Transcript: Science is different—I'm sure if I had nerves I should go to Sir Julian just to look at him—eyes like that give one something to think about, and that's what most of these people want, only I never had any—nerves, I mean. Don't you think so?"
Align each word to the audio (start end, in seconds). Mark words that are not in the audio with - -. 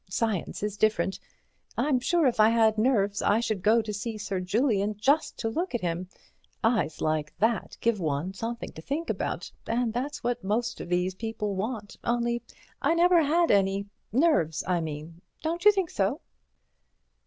Science 0.09 0.63
is 0.63 0.77
different—I'm 0.77 1.99
sure 1.99 2.25
if 2.25 2.39
I 2.39 2.49
had 2.49 2.79
nerves 2.79 3.21
I 3.21 3.39
should 3.39 3.61
go 3.61 3.83
to 3.83 3.93
Sir 3.93 4.39
Julian 4.39 4.97
just 4.97 5.37
to 5.37 5.47
look 5.47 5.75
at 5.75 5.81
him—eyes 5.81 7.01
like 7.01 7.37
that 7.37 7.77
give 7.81 7.99
one 7.99 8.33
something 8.33 8.71
to 8.71 8.81
think 8.81 9.11
about, 9.11 9.51
and 9.67 9.93
that's 9.93 10.23
what 10.23 10.43
most 10.43 10.81
of 10.81 10.89
these 10.89 11.13
people 11.13 11.53
want, 11.55 11.97
only 12.03 12.41
I 12.81 12.95
never 12.95 13.21
had 13.21 13.51
any—nerves, 13.51 14.63
I 14.67 14.81
mean. 14.81 15.21
Don't 15.43 15.65
you 15.65 15.71
think 15.71 15.91
so?" 15.91 16.19